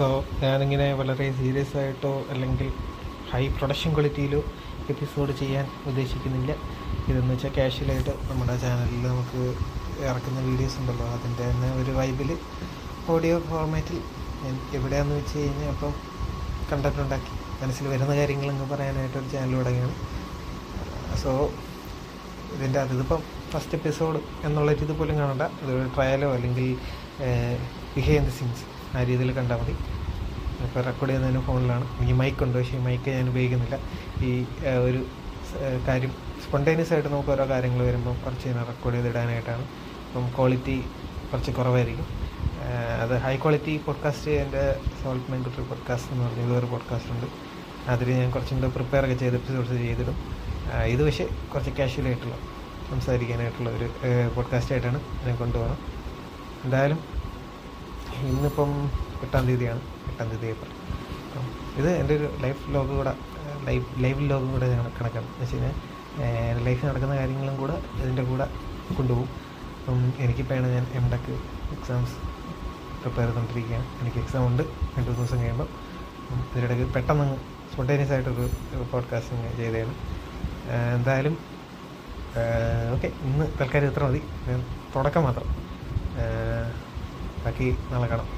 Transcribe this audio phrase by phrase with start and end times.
[0.00, 0.06] So
[0.42, 2.68] ഞാനിങ്ങനെ വളരെ serious ആയിട്ടോ അല്ലെങ്കിൽ
[3.32, 4.38] ഹൈ പ്രൊഡക്ഷൻ ക്വാളിറ്റിയിലോ
[4.92, 6.52] എപ്പിസോഡ് ചെയ്യാൻ ഉദ്ദേശിക്കുന്നില്ല.
[7.08, 9.42] ഇതെന്ന് വെച്ചാൽ കാഷ്വലായിട്ട് നമ്മുടെ ചാനലിൽ നമുക്ക്
[10.06, 11.06] ഇറക്കുന്ന വീഡിയോസ് ഉണ്ടല്ലോ.
[11.16, 12.30] അതിന്റെ തന്നെ ഒരു വൈബിൽ
[13.14, 13.98] ഓഡിയോ ഫോർമാറ്റിൽ
[14.78, 15.92] എവിടെയാണെന്ന് വെച്ച് കഴിഞ്ഞാൽ അപ്പം
[16.72, 17.34] കണ്ടന്റ് ഉണ്ടാക്കി.
[17.62, 19.94] മനസ്സിൽ വരുന്ന കാര്യങ്ങളങ്ങ് പറയാനായിട്ട് ഒരു ചാനൽ തുടങ്ങിയാണ്.
[21.22, 21.30] സോ
[22.56, 23.22] ഇതിന്റെ അത് ഇതിപ്പം
[23.52, 25.44] ഫസ്റ്റ് എപ്പിസോഡ് എന്നുള്ള രീതി പോലും കാണണ്ട.
[25.62, 26.68] ഇതൊരു ട്രയലോ അല്ലെങ്കിൽ
[27.96, 29.72] ബിഹേവ് ദ സീൻസ് ആ രീതിയിൽ കണ്ടാൽ മതി.
[30.64, 31.84] ഇപ്പോൾ റെക്കോർഡ് ചെയ്യുന്നതിന് ഫോണിലാണ്.
[31.98, 32.58] എനിക്ക് മൈക്ക് ഉണ്ട്.
[32.58, 33.78] പക്ഷേ ഈ മൈക്ക് ഞാൻ ഉപയോഗിക്കുന്നില്ല.
[34.24, 34.44] ഈ
[34.84, 35.06] ഒരു
[35.88, 36.10] കാര്യം
[36.44, 39.62] സ്പോണ്ടേനിയസ് ആയിട്ട് നമുക്ക് ഓരോ കാര്യങ്ങൾ വരുമ്പോൾ കുറച്ച് ഞാൻ റെക്കോർഡ് ചെയ്തിടാനായിട്ടാണ്.
[39.62, 40.84] അപ്പം ക്വാളിറ്റി
[41.32, 42.06] കുറച്ച് കുറവായിരിക്കും.
[43.02, 47.26] അത് ഹൈ ക്വാളിറ്റി പോഡ്കാസ്റ്റ് എന്റെ സോൾട്ട് കുട്ടി പോഡ്കാസ്റ്റ് എന്ന് പറഞ്ഞ ഇതൊരു പോഡ്കാസ്റ്റ് ഉണ്ട്.
[47.90, 50.16] അതിൽ ഞാൻ കുറച്ചും കൂടെ പ്രിപ്പയർ ഒക്കെ ചെയ്ത് എപ്പിസോഡ്സ് ചെയ്തിടും.
[50.84, 52.34] ഇത് പക്ഷേ കുറച്ച് കാഷ്വൽ ആയിട്ടുള്ള
[52.90, 53.90] സംസാരിക്കാനായിട്ടുള്ള ഒരു
[54.36, 55.78] പോഡ്കാസ്റ്റ് ആയിട്ടാണ് ഞാൻ കൊണ്ടുപോകണം
[56.64, 57.19] എന്തായാലും
[58.16, 58.70] ഇന്നിപ്പം
[59.22, 59.80] എട്ടാം തീയതിയാണ്.
[60.08, 60.72] എട്ടാം തീയതി ഏപ്രിൽ.
[61.78, 63.12] ഇത് എന്റെ ഒരു ലൈഫ് ലോഗ് കൂടെ
[63.66, 64.66] ലൈഫ് ലൈവ് ലോഗ് കൂടെ
[64.98, 65.74] കണക്കാണ് എന്ന് വെച്ച് കഴിഞ്ഞാൽ
[66.66, 68.46] ലൈഫിൽ നടക്കുന്ന കാര്യങ്ങളും കൂടെ ഇതിന്റെ കൂടെ
[68.96, 69.28] കൊണ്ടുപോകും.
[69.78, 71.30] അപ്പം എനിക്കിപ്പോഴാണ് ഞാൻ എം ടെക്
[71.76, 72.16] എക്സാംസ്
[73.02, 73.86] പ്രിപ്പയർ ചെയ്തുകൊണ്ടിരിക്കുകയാണ്.
[74.00, 74.62] എനിക്ക് എക്സാം ഉണ്ട്.
[74.96, 75.68] രണ്ട് ദിവസം കഴിയുമ്പോൾ
[76.22, 77.28] അപ്പം ഇതിനിടയ്ക്ക് പെട്ടെന്ന്
[77.72, 78.46] സ്പോണ്ടേനിയസ് ആയിട്ടൊരു
[78.92, 79.94] പോഡ്കാസ്റ്റിങ് ചെയ്തതാണ്
[80.96, 81.34] എന്തായാലും
[82.94, 84.20] ഓക്കെ ഇന്ന് തൽക്കാലം ഇത്ര മതി.
[84.96, 85.48] തുടക്കം മാത്രം.
[87.45, 88.29] ബാക്കി നാളെ കാണാം